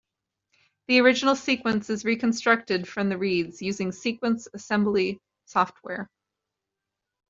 [0.87, 6.09] The original sequence is reconstructed from the reads using sequence assembly software.